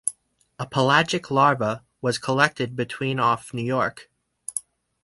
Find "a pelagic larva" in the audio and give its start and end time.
0.57-1.85